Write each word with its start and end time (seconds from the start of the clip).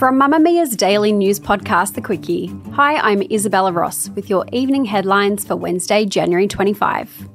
From 0.00 0.18
Mamamia's 0.18 0.76
daily 0.76 1.12
news 1.12 1.38
podcast, 1.38 1.92
The 1.92 2.00
Quicky. 2.00 2.48
Hi, 2.72 2.96
I'm 2.96 3.20
Isabella 3.30 3.70
Ross 3.70 4.08
with 4.08 4.30
your 4.30 4.46
evening 4.50 4.86
headlines 4.86 5.44
for 5.44 5.56
Wednesday, 5.56 6.06
January 6.06 6.48
25. 6.48 7.28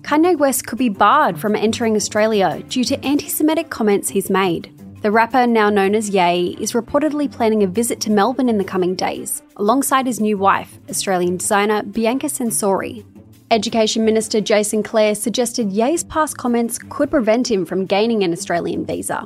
Kanye 0.00 0.36
West 0.36 0.66
could 0.66 0.80
be 0.80 0.88
barred 0.88 1.38
from 1.38 1.54
entering 1.54 1.94
Australia 1.94 2.60
due 2.68 2.82
to 2.82 2.98
anti 3.04 3.28
Semitic 3.28 3.70
comments 3.70 4.08
he's 4.08 4.30
made. 4.30 4.76
The 5.02 5.12
rapper, 5.12 5.46
now 5.46 5.70
known 5.70 5.94
as 5.94 6.10
Ye, 6.10 6.56
is 6.58 6.72
reportedly 6.72 7.30
planning 7.30 7.62
a 7.62 7.68
visit 7.68 8.00
to 8.00 8.10
Melbourne 8.10 8.48
in 8.48 8.58
the 8.58 8.64
coming 8.64 8.96
days, 8.96 9.40
alongside 9.54 10.08
his 10.08 10.18
new 10.18 10.36
wife, 10.36 10.80
Australian 10.90 11.36
designer 11.36 11.84
Bianca 11.84 12.26
Censori. 12.26 13.04
Education 13.52 14.04
Minister 14.04 14.40
Jason 14.40 14.82
Clare 14.82 15.14
suggested 15.14 15.70
Ye's 15.70 16.02
past 16.02 16.36
comments 16.36 16.80
could 16.88 17.12
prevent 17.12 17.48
him 17.48 17.64
from 17.64 17.86
gaining 17.86 18.24
an 18.24 18.32
Australian 18.32 18.84
visa. 18.84 19.24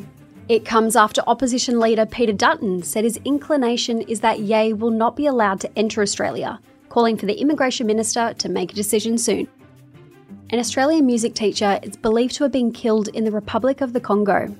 It 0.48 0.64
comes 0.64 0.94
after 0.94 1.22
opposition 1.26 1.80
leader 1.80 2.06
Peter 2.06 2.32
Dutton 2.32 2.84
said 2.84 3.02
his 3.02 3.18
inclination 3.24 4.02
is 4.02 4.20
that 4.20 4.38
Ye 4.38 4.72
will 4.72 4.92
not 4.92 5.16
be 5.16 5.26
allowed 5.26 5.58
to 5.60 5.78
enter 5.78 6.02
Australia, 6.02 6.60
calling 6.88 7.16
for 7.16 7.26
the 7.26 7.40
immigration 7.40 7.84
minister 7.84 8.32
to 8.34 8.48
make 8.48 8.70
a 8.70 8.76
decision 8.76 9.18
soon. 9.18 9.48
An 10.50 10.60
Australian 10.60 11.04
music 11.04 11.34
teacher 11.34 11.80
is 11.82 11.96
believed 11.96 12.36
to 12.36 12.44
have 12.44 12.52
been 12.52 12.70
killed 12.70 13.08
in 13.08 13.24
the 13.24 13.32
Republic 13.32 13.80
of 13.80 13.92
the 13.92 14.00
Congo. 14.00 14.54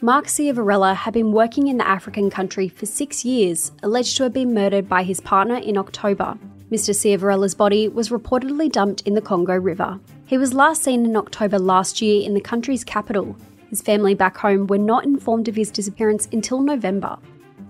Mark 0.00 0.26
Ciavarella 0.26 0.94
had 0.94 1.12
been 1.12 1.32
working 1.32 1.66
in 1.66 1.78
the 1.78 1.88
African 1.88 2.30
country 2.30 2.68
for 2.68 2.86
six 2.86 3.24
years, 3.24 3.72
alleged 3.82 4.16
to 4.18 4.22
have 4.22 4.32
been 4.32 4.54
murdered 4.54 4.88
by 4.88 5.02
his 5.02 5.18
partner 5.18 5.56
in 5.56 5.76
October. 5.76 6.38
Mr. 6.70 6.94
Ciavarella's 6.94 7.56
body 7.56 7.88
was 7.88 8.10
reportedly 8.10 8.70
dumped 8.70 9.00
in 9.02 9.14
the 9.14 9.20
Congo 9.20 9.56
River. 9.56 9.98
He 10.24 10.38
was 10.38 10.54
last 10.54 10.84
seen 10.84 11.04
in 11.04 11.16
October 11.16 11.58
last 11.58 12.00
year 12.00 12.24
in 12.24 12.34
the 12.34 12.40
country's 12.40 12.84
capital, 12.84 13.36
his 13.72 13.80
family 13.80 14.14
back 14.14 14.36
home 14.36 14.66
were 14.66 14.76
not 14.76 15.06
informed 15.06 15.48
of 15.48 15.56
his 15.56 15.70
disappearance 15.70 16.28
until 16.30 16.60
November. 16.60 17.16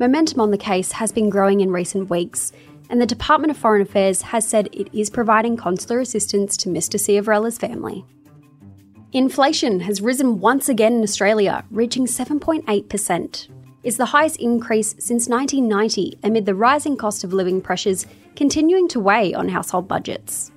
Momentum 0.01 0.41
on 0.41 0.51
the 0.51 0.59
case 0.59 0.91
has 0.91 1.13
been 1.13 1.31
growing 1.31 1.61
in 1.61 1.71
recent 1.71 2.11
weeks, 2.11 2.51
and 2.91 3.01
the 3.01 3.07
Department 3.07 3.53
of 3.53 3.57
Foreign 3.57 3.83
Affairs 3.83 4.21
has 4.21 4.45
said 4.45 4.69
it 4.73 4.93
is 4.93 5.09
providing 5.09 5.57
consular 5.57 6.01
assistance 6.01 6.57
to 6.57 6.69
Mr. 6.69 6.99
Ciavarella's 6.99 7.57
family. 7.57 8.05
Inflation 9.13 9.79
has 9.79 10.01
risen 10.01 10.41
once 10.41 10.69
again 10.69 10.95
in 10.95 11.05
Australia, 11.05 11.65
reaching 11.71 12.07
7.8%. 12.07 13.49
It's 13.85 13.97
the 13.97 14.07
highest 14.07 14.41
increase 14.41 14.97
since 14.99 15.29
1990 15.29 16.19
amid 16.25 16.47
the 16.47 16.57
rising 16.57 16.97
cost 16.97 17.23
of 17.23 17.33
living 17.33 17.61
pressures 17.61 18.09
continuing 18.35 18.89
to 18.89 18.99
weigh 18.99 19.35
on 19.35 19.51
household 19.51 19.87
budgets. 19.87 20.51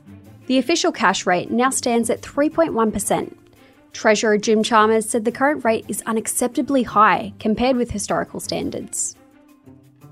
The 0.48 0.58
official 0.58 0.92
cash 0.92 1.28
rate 1.28 1.52
now 1.52 1.70
stands 1.70 2.10
at 2.10 2.24
3.1%, 2.24 3.36
Treasurer 3.96 4.38
Jim 4.38 4.62
Chalmers 4.62 5.10
said 5.10 5.24
the 5.24 5.32
current 5.32 5.64
rate 5.64 5.86
is 5.88 6.04
unacceptably 6.04 6.86
high 6.86 7.32
compared 7.40 7.78
with 7.78 7.92
historical 7.92 8.42
standards. 8.42 9.16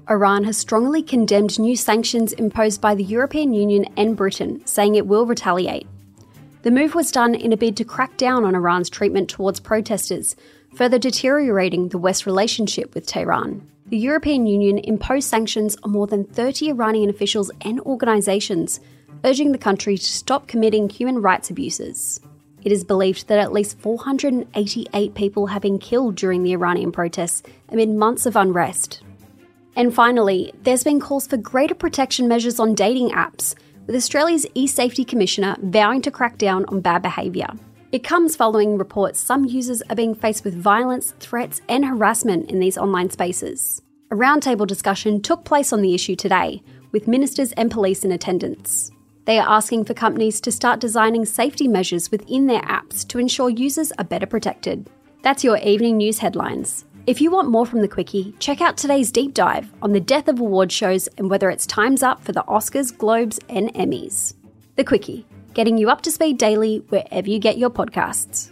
Iran 0.10 0.46
has 0.46 0.58
strongly 0.58 1.04
condemned 1.04 1.60
new 1.60 1.76
sanctions 1.76 2.32
imposed 2.32 2.80
by 2.80 2.96
the 2.96 3.04
European 3.04 3.54
Union 3.54 3.86
and 3.98 4.16
Britain, 4.16 4.66
saying 4.66 4.96
it 4.96 5.06
will 5.06 5.26
retaliate. 5.26 5.86
The 6.62 6.72
move 6.72 6.96
was 6.96 7.12
done 7.12 7.36
in 7.36 7.52
a 7.52 7.58
bid 7.58 7.76
to 7.76 7.84
crack 7.84 8.16
down 8.16 8.46
on 8.46 8.56
Iran's 8.56 8.90
treatment 8.90 9.30
towards 9.30 9.60
protesters, 9.60 10.38
further 10.76 10.98
deteriorating 10.98 11.90
the 11.90 11.98
West's 11.98 12.26
relationship 12.26 12.96
with 12.96 13.06
Tehran. 13.06 13.70
The 13.88 13.98
European 13.98 14.48
Union 14.48 14.78
imposed 14.78 15.28
sanctions 15.28 15.76
on 15.84 15.92
more 15.92 16.08
than 16.08 16.24
30 16.24 16.70
Iranian 16.70 17.10
officials 17.10 17.52
and 17.60 17.82
organisations, 17.82 18.80
urging 19.26 19.52
the 19.52 19.58
country 19.58 19.98
to 19.98 20.04
stop 20.06 20.48
committing 20.48 20.88
human 20.90 21.22
rights 21.22 21.50
abuses. 21.50 22.22
It 22.64 22.72
is 22.72 22.84
believed 22.84 23.28
that 23.28 23.40
at 23.40 23.52
least 23.52 23.80
488 23.80 25.14
people 25.14 25.48
have 25.48 25.62
been 25.62 25.80
killed 25.80 26.16
during 26.16 26.44
the 26.44 26.54
Iranian 26.54 26.92
protests 26.92 27.44
amid 27.70 27.90
months 27.90 28.26
of 28.26 28.36
unrest. 28.36 29.02
And 29.76 29.94
finally, 29.94 30.54
there's 30.64 30.84
been 30.84 31.00
calls 31.00 31.28
for 31.28 31.38
greater 31.38 31.76
protection 31.76 32.28
measures 32.28 32.60
on 32.60 32.76
dating 32.76 33.10
apps, 33.10 33.56
with 33.86 33.96
Australia's 33.96 34.46
e 34.54 34.66
safety 34.66 35.04
commissioner 35.04 35.58
vowing 35.62 36.02
to 36.04 36.12
crack 36.12 36.38
down 36.38 36.64
on 36.66 36.80
bad 36.80 37.02
behaviour. 37.02 37.48
It 37.92 38.04
comes 38.04 38.36
following 38.36 38.78
reports 38.78 39.20
some 39.20 39.46
users 39.46 39.82
are 39.90 39.96
being 39.96 40.16
faced 40.16 40.46
with 40.46 40.56
violence, 40.56 41.14
threats, 41.20 41.62
and 41.68 41.86
harassment 41.86 42.50
in 42.50 42.60
these 42.60 42.78
online 42.78 43.10
spaces. 43.10 43.82
A 44.10 44.16
roundtable 44.16 44.66
discussion 44.66 45.22
took 45.22 45.44
place 45.44 45.74
on 45.74 45.82
the 45.82 45.94
issue 45.94 46.16
today, 46.16 46.64
with 46.92 47.08
ministers 47.08 47.52
and 47.54 47.70
police 47.70 48.06
in 48.06 48.12
attendance. 48.12 48.90
They 49.26 49.40
are 49.40 49.50
asking 49.50 49.86
for 49.86 49.94
companies 49.94 50.42
to 50.42 50.52
start 50.52 50.82
designing 50.82 51.26
safety 51.26 51.68
measures 51.68 52.12
within 52.12 52.48
their 52.48 52.62
apps 52.62 53.08
to 53.08 53.20
ensure 53.20 53.50
users 53.50 53.94
are 53.98 54.04
better 54.04 54.26
protected. 54.26 54.90
That's 55.22 55.44
your 55.44 55.58
evening 55.58 55.98
news 55.98 56.20
headlines. 56.20 56.84
If 57.08 57.22
you 57.22 57.32
want 57.32 57.50
more 57.50 57.66
from 57.66 57.82
the 57.82 57.88
Quicky, 57.88 58.38
check 58.40 58.60
out 58.60 58.78
today's 58.78 59.12
deep 59.12 59.34
dive 59.34 59.72
on 59.82 59.94
the 59.94 60.00
death 60.00 60.28
of 60.28 60.40
award 60.40 60.72
shows 60.72 61.08
and 61.18 61.30
whether 61.30 61.50
it's 61.50 61.66
time's 61.66 62.04
up 62.04 62.24
for 62.24 62.34
the 62.34 62.44
Oscars, 62.44 62.98
Globes, 62.98 63.40
and 63.50 63.74
Emmys. 63.74 64.34
The 64.76 64.84
Quicky, 64.84 65.26
getting 65.54 65.78
you 65.78 65.90
up 65.90 66.02
to 66.02 66.12
speed 66.12 66.38
daily 66.38 66.84
wherever 66.90 67.30
you 67.30 67.40
get 67.40 67.58
your 67.58 67.70
podcasts. 67.70 68.52